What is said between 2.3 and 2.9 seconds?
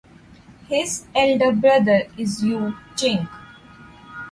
You